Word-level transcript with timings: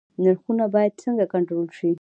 نرخونه 0.23 0.65
باید 0.75 0.99
څنګه 1.03 1.25
کنټرول 1.33 1.67
شي؟ 1.77 1.89